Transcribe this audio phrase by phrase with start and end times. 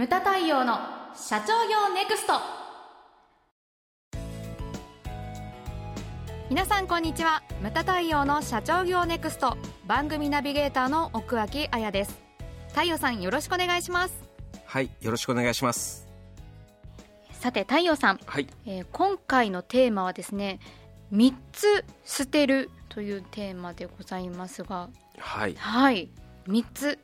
[0.00, 0.78] ムタ太陽の
[1.14, 2.32] 社長業ネクスト。
[6.48, 7.42] 皆さんこんにちは。
[7.60, 9.58] ムタ太陽の社長業ネクスト。
[9.86, 12.18] 番組ナビゲーターの奥脇彩です。
[12.68, 14.14] 太陽さんよろしくお願いします。
[14.64, 16.08] はいよろしくお願いします。
[17.32, 18.48] さて太陽さん、はい。
[18.64, 20.60] えー今回のテーマはですね
[21.12, 24.88] 3つ捨てるというテーマでございますが。
[25.18, 25.54] はい。
[25.56, 26.08] はい。
[26.48, 26.98] 3つ。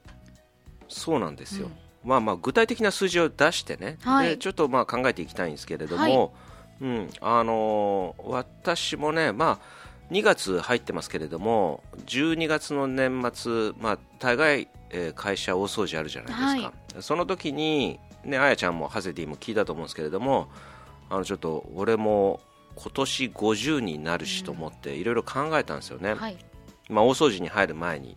[0.89, 1.69] そうなんですよ、
[2.07, 4.29] まあまあ具体的な数字を出してね、はい。
[4.31, 6.31] でちょっとまあ考えていきたいんですけれども、はい。
[6.83, 7.11] うん。
[7.21, 9.77] あのー私もねまあ
[10.13, 20.49] 2月入ってますけれども12月の年末まあ大概、えー会社大掃除あるじゃないですか、その時にねあやちゃんもハゼディも聞いたと思うんですけれども
[21.11, 22.41] あのちょっと俺も
[22.77, 26.37] 今年50になるしと思っていろいろ考えたんですよね、はい。
[26.89, 28.17] まあ、大掃除に入る前に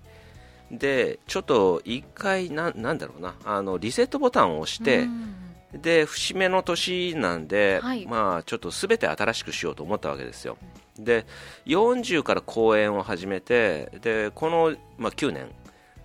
[0.71, 5.35] でちょっと一回ななんだろうなあのリセットボタンを押してうん。
[5.71, 8.07] で節目の年なんで、はい。
[8.07, 10.57] まあ、ちょっと全て新しくしようと思ったわけですよ。
[10.97, 11.27] で
[11.67, 15.49] 40から講演を始めてでこの、まあ、9年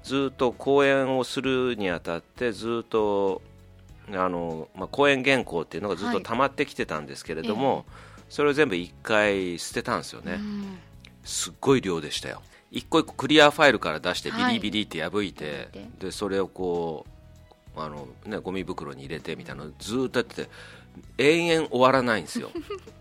[0.03, 3.41] ずっと講演をするにあたってずっと
[4.13, 7.87] あの、まあ、講演原稿っていうのがずっと溜まってきてたんですけれども、
[8.29, 10.79] それを全部一回捨てたんですよね、うん。
[11.25, 12.43] すっごい量でしたよ
[12.75, 14.55] 一個一個クリアファイルから出してビはい。
[14.55, 17.07] リビリって破いて、ででそれをこ
[17.77, 20.51] うあの、ね、ゴミ袋に入れてみたいなのずーっとやってて
[21.19, 22.51] 延々終わらないんですよ。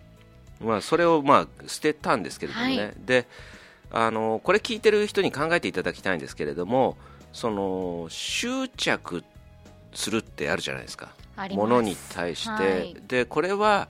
[0.62, 2.94] まあそれをまあ捨てたんですけれどもね、はい。
[3.00, 3.28] で
[3.92, 6.96] あのこれ聞いてる人に考えていただきたいんですけれども
[7.32, 9.24] その執着
[9.94, 11.14] するってあるじゃないですか
[11.52, 12.96] ものに対して、はい。
[13.08, 13.88] でこれは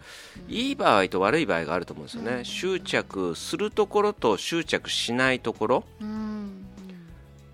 [0.48, 6.66] いい場合と悪い場合があると思うんですよね、執着するところと執着しないところ、うん。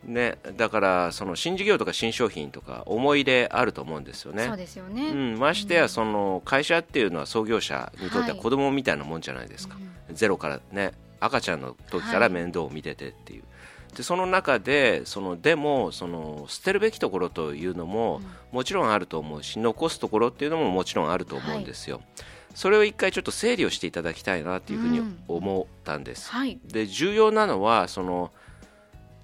[0.04, 4.48] ね、だからその新事業とか新商品とか思い入れあると思うんですよね。
[4.48, 8.38] ね、うん、ましてやその会社っていうのは創業者にとってははい。
[8.38, 9.76] 子供みたいなもんじゃないですか、
[10.12, 13.44] ゼロからね赤ちゃんの時から面倒を見ててっていう、
[13.96, 22.02] でその中でそのでもその捨てるべきところというのももちろんあると思うし残すところっていうのももちろんあると思うんですよ、
[22.56, 26.60] それを一回ちょっと整理をしていただきたいなっていうふうに思ったんです、はい。
[26.66, 28.32] で重要なのはその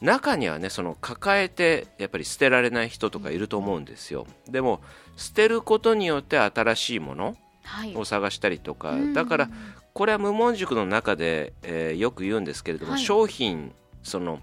[0.02, 4.82] 中にはねその抱えてやっぱり捨てられない人とかいると思うんですよ、でも
[5.16, 7.96] 捨てることによって新しいものはい。
[7.96, 9.14] を探したりとか、うん。
[9.14, 9.50] だから
[9.94, 13.02] これは無門塾の中で、えーよく言うんですけれども、はい。
[13.02, 14.40] 商品その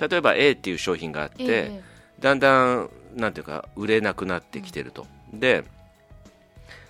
[0.00, 1.82] 例えば A っていう商品があって、え
[2.20, 5.64] だんだんなんていうか売れなくなってきてると、で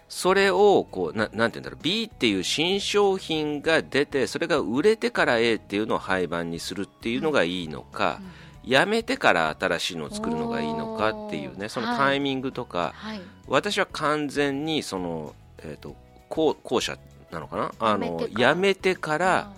[0.09, 8.21] それをこうななんていうんだろう B っていう新商品が出てそれが売れてから A っていうのを廃盤にするっていうのがいいのか、
[8.65, 13.21] やめてから新しいのを作るのがいいのかっていうねそのタイミングとか、はい。
[13.47, 15.97] 私は完全にその、えー、と
[16.29, 16.99] 後後者
[17.31, 17.73] なのかな？
[17.79, 19.53] あのやめてから。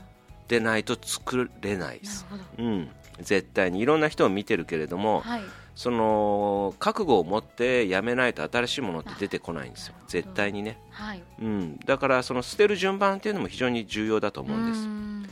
[0.48, 2.26] でないと作れないです。
[2.58, 2.90] うん、
[3.22, 5.42] 絶対にいろんな人を見てるけれども、はい。
[5.76, 9.94] その覚悟を持ってやめないと新しいものって出てこないんですよ。
[10.08, 11.22] 絶対にね、はい。
[11.40, 15.22] うん、だからその捨てる順番っていうのも非常に重要だと思うんですん。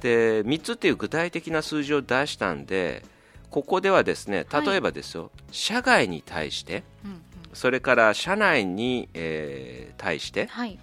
[0.00, 3.02] で3つっていう具体的な数字を出したんで
[3.50, 4.66] ここではですねはい。
[4.66, 7.22] 例えばですよ、社外に対してうん。
[7.54, 10.78] それから社内に、えー対してはい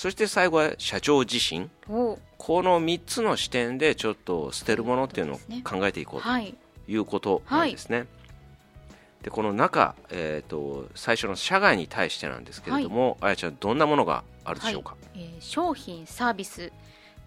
[0.00, 1.68] そして最後は社長自身。
[1.86, 2.18] お。
[2.38, 6.54] この3つの視点でちょっと捨てるものっていうのを考えていこうとはい。
[6.88, 8.06] いうことなんですね。
[9.20, 16.72] でこの中、えー、と最初の社外に対してなんですけれども、あやちゃんどんなものがあるでしょうか、えー商品サービス。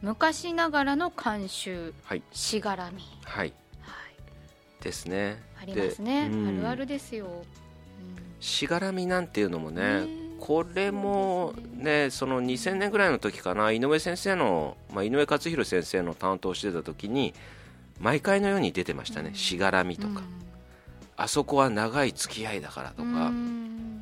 [0.01, 1.93] 昔ながらの慣習。
[2.05, 2.23] はい。
[2.31, 3.03] しがらみ。
[3.23, 4.83] はい、はい。
[4.83, 5.43] ですね。
[5.61, 6.23] ありますね。
[6.23, 7.43] あるあるですよ。
[8.39, 17.33] しがらみなんていうのもねねこれもねその2000年ぐらいの時かな井上先生の、まあ、井上克弘先生の担当してた時に
[17.97, 20.21] 毎回のように出てましたね、しがらみとか、
[21.15, 24.01] あそこは長い付き合いだからとか、うん。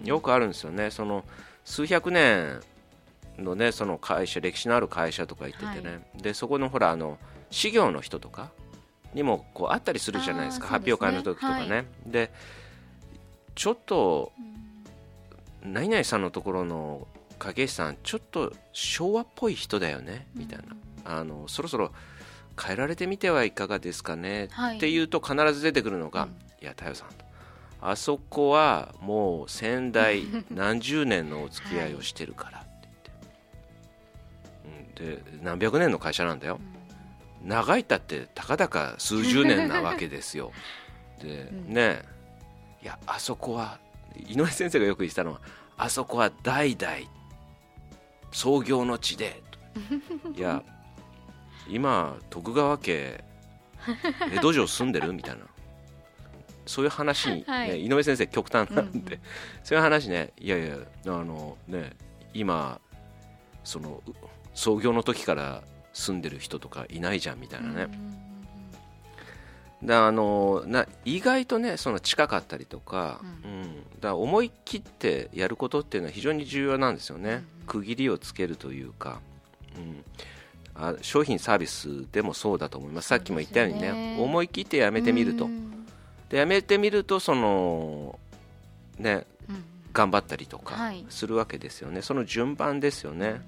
[0.00, 0.06] うん。
[0.06, 0.92] よくあるんですよね。
[0.92, 1.24] その
[1.64, 2.60] 数百年
[3.36, 7.18] のねその会社歴史のある会社とか行っててね、でそこのほらあの
[7.50, 8.50] 事業の人とか
[9.12, 10.66] にもこうあったりするじゃないですか。
[10.66, 10.70] ね。
[10.70, 12.30] 発表会の時とかね、はで
[13.56, 14.30] ちょっと
[15.62, 17.06] 何々さんのところの
[17.38, 20.58] 影石さんちょっと昭和っぽい人だよねみたい
[21.04, 21.92] な、あのそろそろ
[22.60, 24.98] 変えられてみてはいかがですかね、はいってい。
[24.98, 26.28] うと必ず出てくるのが、
[26.60, 27.24] いや太陽さんと。
[27.80, 32.90] あそこはもう先代何十年のお付き合いをしてるからって
[34.98, 36.60] 言って、うん、で何百年の会社なんだよ、
[37.42, 40.52] 長いったってたかだか数十年なわけですよ。
[41.22, 42.02] で、ね
[42.82, 43.78] いやあそこは
[44.16, 45.40] 井上先生がよく言ってたのは
[45.76, 46.92] あそこは代々
[48.32, 49.42] 創業の地で
[50.36, 50.62] いや
[51.68, 53.22] 今徳川家
[54.32, 55.12] 江戸城住んでる？
[55.12, 55.46] みたいな。
[56.66, 59.20] そういう話に、ね はい、井上先生極端なんで、うんうん、
[59.64, 60.76] そういう話ねいやいや
[61.06, 61.96] あのね
[62.32, 62.80] 今
[63.64, 64.02] その
[64.54, 65.62] 創業の時から
[65.92, 67.88] 住んでる人とかいないじゃんみたいなね、
[69.82, 79.20] だあのな意外とねその近かったりとか,、うん、うん、だ思い切ってやることっていうのは非常に重要なんですよね、うん、区切りをつけるというか、
[79.76, 80.04] うん、
[80.74, 83.08] あ商品サービスでもそうだと思います。
[83.08, 85.48] さっきも言ったようにね、ね、思い切ってやめてみると、
[86.28, 88.18] でやめてみるとその
[88.98, 89.26] ね、
[89.92, 93.40] 頑張ったりとかするわけですよね、はい、その順番ですよね、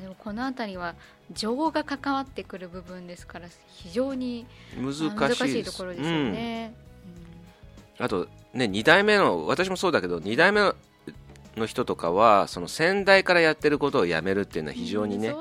[0.00, 0.94] でもこの辺りは
[1.32, 4.46] 情が関わってくる部分ですから非常に
[4.76, 6.74] 難しいところですよね、
[7.98, 10.72] うん、あとね2代目の私もそうだけど2代目
[11.58, 15.34] の人とかはその先代からやってることをやめるっていうのは非常にね、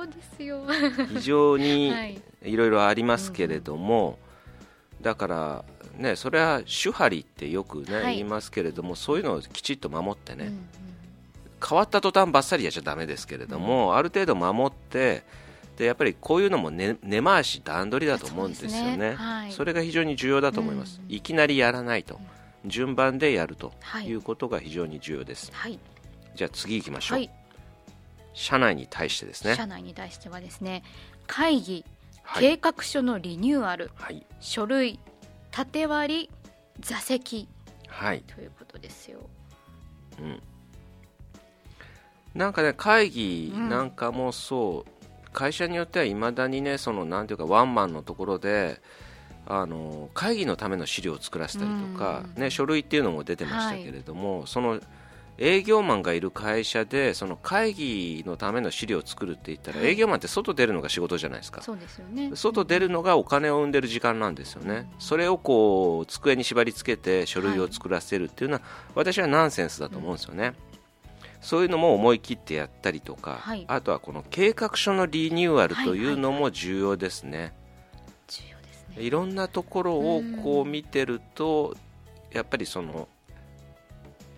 [1.13, 1.93] 非常に
[2.43, 2.55] い。
[2.55, 4.17] ろいろありますけれども、
[5.01, 10.59] だからねそれは手張りってよくね、言いますけれどもそういうのをきちっと守ってね、うんうん。
[11.65, 15.23] 変わった途端ばっさりやっちゃだめですけれども、うん、ある程度守って
[15.77, 19.13] でやっぱりこういうのも根、ね、回し段取りだと思うんですよね、ね。
[19.13, 22.19] はい、それが非常に重要だと思います、うん、いきなりやらないと、
[22.63, 23.71] うん、順番でやると
[24.03, 24.11] い。
[24.13, 25.79] うことが非常に重要です、はい、
[26.35, 27.29] じゃあ次行きましょう、はい、
[28.33, 29.55] 社内に対してですね。
[29.55, 30.83] 社内に対してはですね
[31.27, 31.85] 会議、
[32.39, 33.91] 計画書のリニューアル、
[34.39, 34.99] 書類
[35.51, 36.29] 縦割り
[36.79, 37.47] 座席、
[37.87, 39.29] はい、ということですよ、
[40.19, 40.41] うん。
[42.33, 44.96] なんかね会議なんかもそう、うん、
[45.37, 48.81] 会社によってはいまだにねそのなんていうかワンマンのところで
[49.45, 54.79] あの会議のための資料を作らせたりとか、うん、ね、書類っていうのも出てましたけれども、はい、その
[55.37, 61.61] 営業マンがいる会社でその会議のための資料を作るって言ったら、はい、営業マンって外出るのが仕事じゃないですか。
[61.61, 70.55] そうですよ、ね、外出るのがお金を生んでる時間なんですよね、うん、それをこう机に縛り付けて書類を作らせるっていうのは、はい、私はナンセンスだと思うんですよね、
[71.41, 77.53] そういうのも思い切ってやったりとか、はい、あとはこの計画書のリニューアルというのも重要ですね。
[78.97, 81.75] いろんなところをこう見てると、
[82.31, 83.07] やっぱりその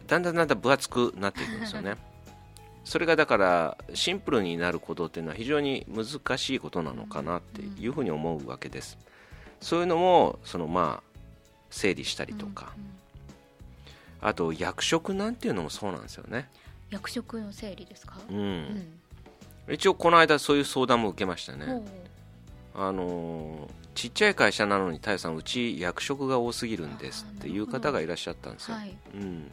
[0.09, 1.95] だんだんだんだん分厚くなっていくんですよね。
[2.83, 8.97] それがだからシンプルになることっていうのは非常に難しいことなのかなっていうふうに思うわけです。
[9.61, 11.19] そういうのもそのまあ
[11.69, 12.73] 整理したりとか、
[14.21, 16.49] あと役職なんていうのもそうなんですよね。
[16.89, 18.37] 役職の整理ですか、うん、
[19.67, 21.83] うん、一応この間そういう相談も受けましたね。
[22.75, 29.51] あのちっちゃい会社なのに太陽さんうち役職が多すぎるんですっていう方がいらっしゃったんですよ、はい、うん、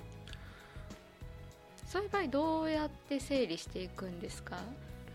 [1.86, 4.58] そういう場合どうやって整理していくんですか？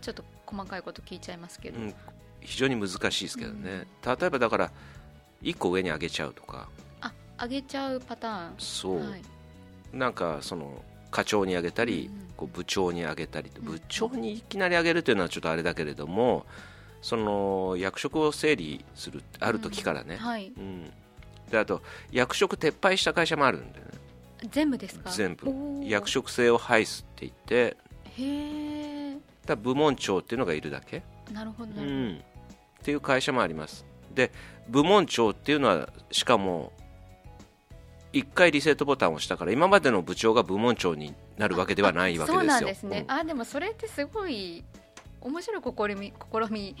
[0.02, 1.94] ちょっと細かいこと聞いちゃいますけど、うん、
[2.40, 4.70] 非常に難しいですけどね、うん、例えばだから
[5.42, 6.68] 1個上に上げちゃうとか。
[7.00, 8.54] あ上げちゃうパターン。
[8.58, 9.22] そう、はい、
[9.92, 16.44] なんかその課長にあげたり、こう部長にあげたり部長にいきなりあげるというのはちょっとあれだけれども
[17.02, 20.52] その役職を整理するある時からね、うん、はい。
[20.56, 20.90] うん、
[21.50, 23.90] であと役職撤廃した会社もあるんだよね。
[24.50, 25.10] 全部ですか？
[25.10, 25.52] 全部。
[25.84, 27.76] 役職制を廃すって言って。
[28.18, 29.16] へ
[29.46, 31.02] だ部門長っていうのがいるだけ。
[31.32, 32.20] なるほど、うん、
[32.80, 33.84] っていう会社もあります。
[34.14, 34.32] で
[34.68, 36.72] 部門長っていうのはしかも
[38.12, 42.40] 1回リセットボタンを押したから今までの部長が部門長になるわけではないわけですよ。
[42.40, 44.64] そうなんですね、うん、あでもそれってすごい
[45.20, 46.12] 面白い試み
[46.48, 46.76] 試み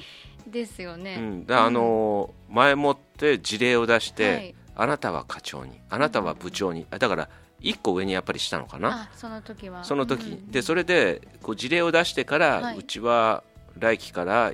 [0.46, 1.16] ですよね。
[1.18, 7.28] うん、だあのー、前もって事例を出して、はい、あなたは課長にあなたは部長に、うん、だから
[7.60, 9.08] 1個上にやっぱりしたのかな。
[9.14, 9.84] その時は。
[9.84, 13.42] その時、うん、でそれでこう事例を出してから、はい、うちは
[13.78, 14.52] 来期から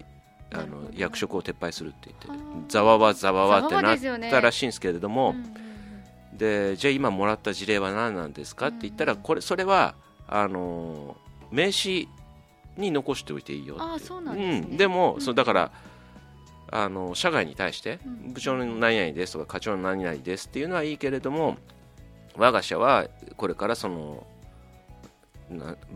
[0.53, 5.68] あの役職を撤廃するって言ってざわわざわわってなったらしいんですけれども、うん
[6.39, 8.69] でじゃあ今もらった事例は何なんですか？
[8.69, 9.95] って言ったらこれそれは
[10.27, 11.17] あの
[11.51, 12.07] 名刺
[12.77, 15.73] に残しておいていいよあそうなんです、ね、うん、でも、うん、そうだから
[16.71, 21.57] あの社外に対して、部長の何々ですとか課長の何々ですっていうのはいいけれども
[22.37, 24.27] 我が社はこれからその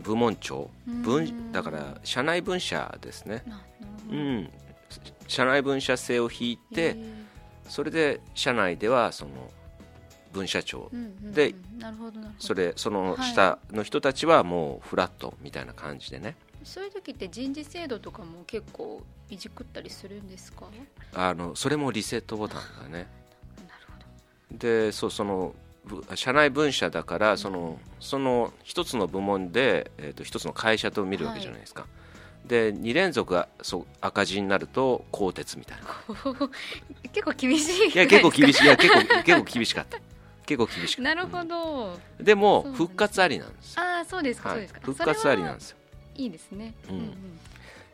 [0.01, 3.43] 部門長分だから社内分社ですね、
[4.09, 4.49] うん、
[5.27, 6.97] 社内分社制を引いて
[7.69, 9.31] それで社内ではその
[10.33, 10.89] 分社長
[11.21, 11.55] で
[12.39, 20.65] それその下の人たちはもうフラットみたいな感じでね、そういう時って人事制度とかも結構いじくったりするんですか？
[21.13, 23.07] あのそれもリセットボタンだね。
[24.51, 25.53] でそうその
[26.15, 31.81] 社内分社だからそのその一つの部門で、えーと、一つの会社と見るわけじゃないですか。
[31.81, 31.87] は
[32.45, 35.85] い、で2連続がそう赤字になると鋼鉄みたいな。
[37.11, 39.99] 結構厳しいいや結構厳しいいや結構結構厳しかった
[40.45, 44.79] 結構厳しかったなるほど、うん、でも復活ありなんですああそうですか、はい、そうですか。
[44.83, 45.77] 復活ありなんですよ。
[46.15, 47.13] いいですね、うん、うんうん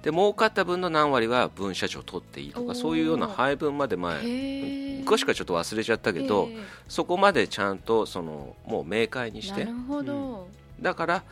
[0.02, 6.48] で儲かった分の何割は分社長取っていいとかそういうような配分まで前詳しくはちょっと忘れちゃったけど
[6.88, 9.64] そこまでちゃんとそのもう明快にして。
[9.64, 10.46] うん、
[10.82, 11.24] だから、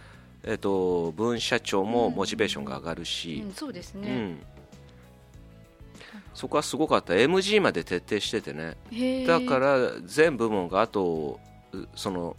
[0.43, 4.37] えーと、分社長もモチベーションが上がるし、うん、そうですね、
[6.37, 7.13] そこはすごかった。
[7.13, 8.77] MG まで徹底しててね。
[9.25, 11.39] だから全部門があと
[11.95, 12.37] その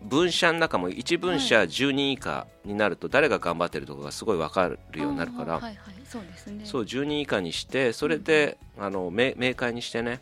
[0.00, 5.60] 分社の中も1分社10人以下になると誰が頑張ってるとかがすごい分かるようになるから、
[6.04, 6.64] そうですね。
[6.64, 10.20] そう10人以下にしてそれで、あの明明快にしてね。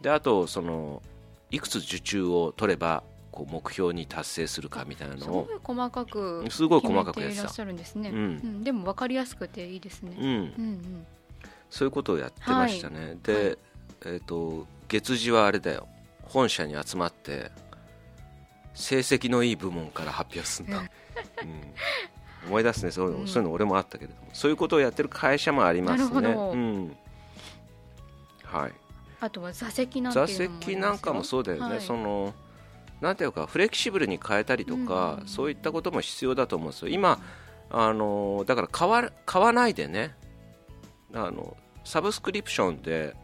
[0.00, 1.02] であとその
[1.50, 5.44] いくつ受注を取ればこう目標に達成するかみたいなのを。
[5.44, 11.06] すごい細かくすごい細かくやっていらっしゃるんですね、うん、うん、でも分かりやすくていいですね、うん、うんうん
[11.70, 13.56] そういうことをやってましたね、はい、で、はい、
[14.06, 15.86] えーと月次はあれだよ。
[16.22, 17.50] 本社に集まって
[18.74, 20.88] 成績のいい部門から発表するんだ、うん、
[22.48, 22.90] 思い出すね。
[22.90, 24.28] そういうの、うん、そういうの俺もあったけれども。
[24.32, 26.96] そういうことをやってる会社もありますね、うん、
[28.44, 28.72] はい。
[29.20, 32.32] あとは座席なん座席なんかもそうだよね、はい、その
[33.00, 36.88] なんていうかフレキシブルに変えたりとか、そういったことも必要だと思うんですよ。
[36.88, 37.20] 今
[37.70, 40.14] あのだから買わ買わないでね
[41.14, 43.14] あのサブスクリプションで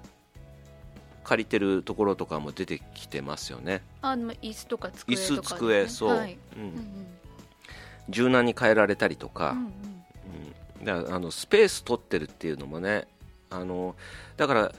[1.22, 3.82] 借りてるところとかも出てきてますよね。
[4.02, 6.58] あの椅子とか机とか、ね、椅子机そう、はい、う。
[6.58, 7.06] ん、うんうん。
[8.10, 9.72] 柔軟に変えられたりとか,、うん
[10.80, 13.06] うん、だあのスペース取ってるっていうのもね
[13.50, 13.96] あの
[14.36, 14.72] だから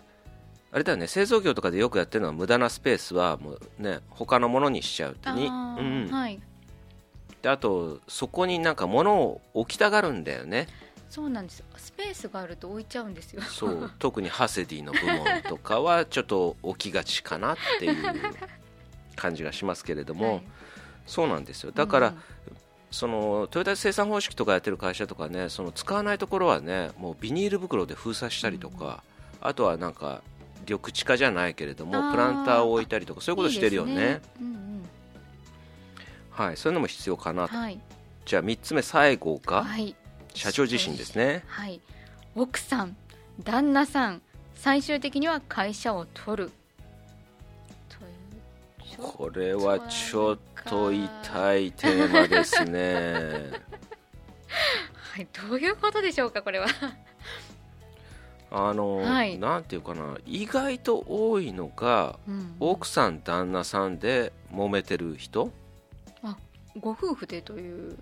[0.71, 6.09] あれだよね製造業とかでよくやってるのは無駄なスペースはもうね他のものにしちゃうってに、うん。
[6.12, 6.39] はい、
[7.41, 10.67] であとそこになんか物を置きたがるんだよね
[11.09, 11.63] そうなんです。
[11.77, 13.41] スペースがあると置いちゃうんですよ。
[13.41, 13.91] そう。
[14.00, 18.03] 特にハセディの部門とかはちょっと置きがちかなっていう
[19.15, 20.43] 感じがしますけれども、はい、
[21.05, 21.71] そうなんですよ。
[21.71, 22.15] だから、うん、
[22.91, 29.03] そのトヨタ生産方式とかやってる会社とかねその使わないところはねもうビニール袋で封鎖したりとか、
[29.41, 30.21] うん、あとはなんか
[30.67, 34.21] 緑地化じゃないけれどもプランターを置いたりとかそういうことしてるよね、ね。
[34.41, 34.85] うんうん、
[36.31, 36.57] はい。
[36.57, 37.79] そういうのも必要かなと、はい、
[38.25, 39.95] じゃあ3つ目最後が、はい
[40.36, 41.44] 社長自身ですね。
[41.48, 41.82] はい。
[42.36, 42.96] 奥さん
[43.44, 44.22] 旦那さん
[44.54, 46.51] 最終的には会社を取る。
[48.98, 53.51] これはちょっと痛いテーマですね。
[55.13, 56.68] はいどういうことでしょうかこれは。
[58.51, 65.51] あの、はい、なんていうかな意外と多いのが、うん、奥さん旦那さんで揉めてる人。
[66.24, 66.38] あ
[66.80, 67.98] ご夫婦でという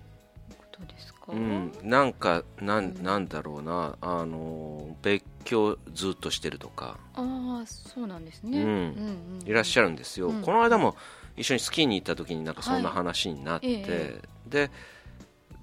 [0.76, 3.96] ことですか、うん、なんかなんなんだろうな。
[4.00, 6.98] あの別居ずっとしてるとか。
[7.14, 10.96] ああそうなんですね、うん、うんうん、いらっしゃるんですよ、うん、この間も
[11.36, 14.70] 一緒にスキーに行った時になんかそんな話になって、はいえで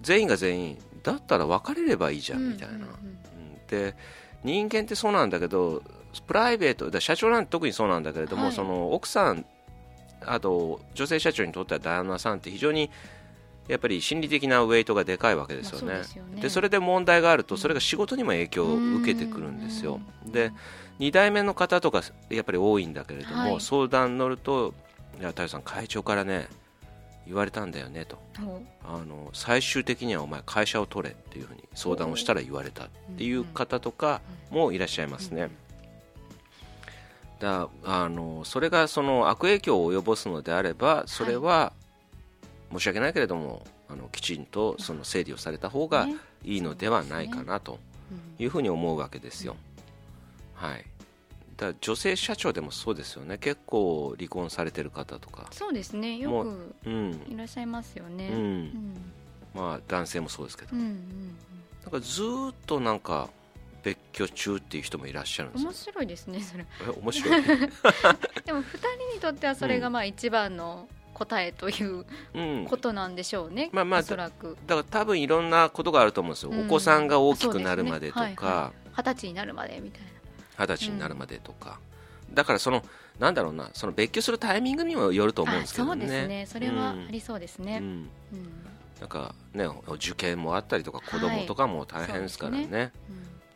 [0.01, 2.87] 全員が全員だったら別れればいいじゃんみたいな、うんうん。
[2.87, 2.91] うん、
[3.67, 3.95] で
[4.43, 5.83] 人間ってそうなんだけど
[6.25, 9.45] プライベート社長なんて特にそうなんだけれども、はい、その奥さん
[10.25, 12.89] あと女性社長にとってはダイアナさんって非常に
[13.67, 15.93] やっぱり心理的なウェイトがでかいわけですよね。
[15.93, 19.99] まあ、で、ね、それで問題があるとそれが仕事にも影響を受けてくるんですよ。
[20.25, 20.51] で
[20.99, 24.73] 2代目の方とかやっぱり多いんだけれども、はい、相談乗ると
[25.19, 26.47] 「いや太陽さん会長からね
[27.25, 28.17] 言われたんだよね」と。
[28.83, 32.87] あの最終的にはお前会社を取れっていうふうに相談をしたら言われたっ
[33.17, 35.49] ていう方とかもいらっしゃいますね。
[37.39, 41.73] だあのそれがその悪影響を及ぼすのであればそれは
[42.71, 46.07] 申し訳ないけれどもあのきちんとその整理をされた方が
[46.43, 47.79] いいのではないかなと
[48.39, 49.55] いうふうに思うわけですよ。
[50.53, 50.85] はい、
[51.57, 53.37] だ女性社長でもそうですよね。
[53.37, 55.47] 結構離婚されてる方とか。
[55.51, 56.17] そうですね。
[56.17, 56.29] よ
[56.83, 56.89] く
[57.29, 58.35] いらっしゃいますよね、うん。
[58.35, 59.11] うん、
[59.53, 61.35] まあ男性もそうですけど、うんうん、
[61.83, 63.29] だからずっとなんか
[63.83, 66.65] 別居中っていう人もいらっしゃるんです面白いですねそれ。
[67.01, 67.41] 面白い？
[67.43, 72.05] でも2人にとってはそれがまあ一番の、答えという
[72.67, 74.57] ことなんでしょうね、うん、まあまあおそらく。
[74.67, 78.21] だから多分いろんなことがあると思うんですよ、うん、お子さんが大きくなるまでとか。
[78.21, 78.47] 二十、ね。
[78.47, 78.61] はい
[78.93, 80.07] はい、歳になるまでみたいな。
[80.57, 81.79] 二十歳になるまでとか、
[82.29, 82.83] うん、だからその
[83.19, 86.01] なんだろうなその別居するタイミングにもよると思うんですけどね。
[86.01, 86.45] そうですね。
[86.47, 88.09] それはありそうですね、うん。
[88.99, 92.57] なんかね受験もあったりとか子供とかも大変ですからね。
[92.57, 92.91] はい、ね。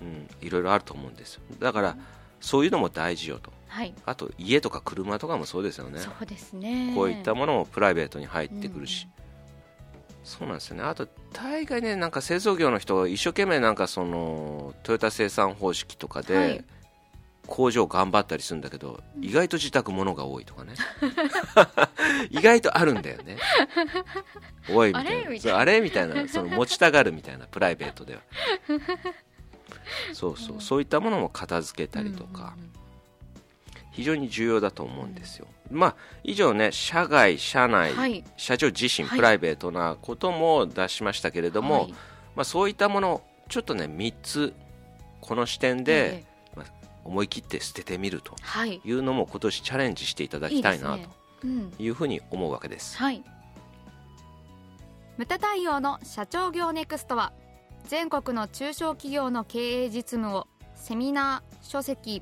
[0.02, 0.28] うん。
[0.42, 1.42] いろいろあると思うんですよ。
[1.60, 1.98] だから、
[2.42, 6.00] そういうのも大事よとはい、あと家とか車とかもそうですよね。
[6.00, 6.94] そうですね。
[6.96, 10.84] こういったものもプライベートに入ってくるし、うん、そうなんですよね。
[10.84, 16.66] あと大概ねなんか製造業の人一生懸命なんかそのトヨタ生産方式とかで、はい、
[17.48, 20.76] 工場頑張ったりするんだけど、意外と自宅物が多いとかね。
[22.32, 23.38] 意外とあるんだよね。
[24.70, 25.06] おいみたい
[25.54, 25.58] な。
[25.58, 25.82] あれ？
[25.82, 26.30] みたいな。
[26.30, 28.22] その持ちたがるみたいなプライベートでは。
[30.14, 32.56] そうそう、そういったものも片付けたりとか、
[33.96, 41.92] 非常に重要だと思うんですよ、まあ以上ね社外社内、はい、社長自身、プライベートなことも出しましたけれども、はい、
[42.36, 44.54] まあ、そういったものちょっとね3つ
[45.22, 46.24] この視点で、え
[46.58, 46.66] まあ、
[47.06, 48.36] 思い切って捨ててみると
[48.66, 48.92] い。
[48.92, 51.00] うのも今年チャレンジしていただきたいな
[51.40, 51.48] と
[51.80, 52.98] いうふうに思うわけです。
[52.98, 53.24] はい、
[55.18, 57.32] 無駄対応の社長業ネクストは
[57.88, 62.22] 全国の中小企業の経営実務をセミナー書籍